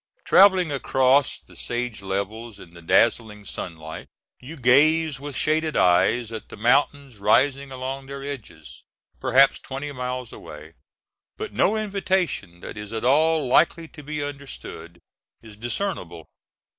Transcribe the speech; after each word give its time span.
Traveling 0.25 0.71
across 0.71 1.37
the 1.37 1.55
sage 1.55 2.01
levels 2.01 2.57
in 2.59 2.73
the 2.73 2.81
dazzling 2.81 3.45
sunlight, 3.45 4.07
you 4.39 4.57
gaze 4.57 5.19
with 5.19 5.35
shaded 5.35 5.77
eyes 5.77 6.31
at 6.31 6.49
the 6.49 6.57
mountains 6.57 7.19
rising 7.19 7.71
along 7.71 8.07
their 8.07 8.23
edges, 8.23 8.83
perhaps 9.19 9.59
twenty 9.59 9.91
miles 9.91 10.33
away, 10.33 10.73
but 11.37 11.53
no 11.53 11.77
invitation 11.77 12.61
that 12.61 12.77
is 12.77 12.91
at 12.91 13.05
all 13.05 13.45
likely 13.47 13.87
to 13.89 14.01
be 14.01 14.23
understood 14.23 14.97
is 15.43 15.55
discernible. 15.55 16.27